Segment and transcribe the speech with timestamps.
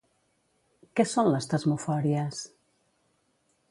[1.01, 2.43] Què són les tesmofòries?